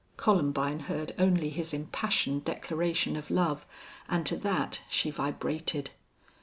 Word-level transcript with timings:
Columbine 0.17 0.79
heard 0.89 1.13
only 1.19 1.51
his 1.51 1.75
impassioned 1.75 2.43
declaration 2.43 3.15
of 3.15 3.29
love, 3.29 3.67
and 4.09 4.25
to 4.25 4.35
that 4.37 4.81
she 4.89 5.11
vibrated. 5.11 5.91